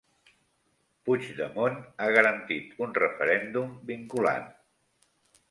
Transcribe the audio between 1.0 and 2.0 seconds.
Puigdemont